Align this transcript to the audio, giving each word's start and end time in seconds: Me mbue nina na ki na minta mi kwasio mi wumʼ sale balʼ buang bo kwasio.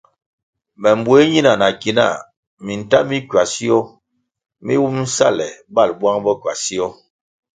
Me 0.81 0.89
mbue 0.99 1.19
nina 1.31 1.51
na 1.61 1.67
ki 1.81 1.91
na 1.97 2.05
minta 2.65 2.99
mi 3.09 3.17
kwasio 3.29 3.77
mi 4.65 4.73
wumʼ 4.81 5.09
sale 5.15 5.47
balʼ 5.75 5.91
buang 5.99 6.19
bo 6.23 6.33
kwasio. 6.41 6.87